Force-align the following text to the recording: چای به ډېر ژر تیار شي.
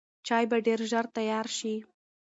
چای 0.27 0.45
به 0.49 0.57
ډېر 0.65 0.79
ژر 0.91 1.05
تیار 1.17 1.47
شي. 1.57 1.75